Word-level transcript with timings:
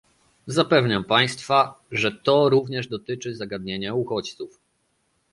Zapewniam 0.47 1.03
Państwa, 1.03 1.79
że 1.91 2.11
to 2.11 2.49
również 2.49 2.87
dotyczy 2.87 3.35
zagadnienia 3.35 3.93
uchodźców 3.93 4.59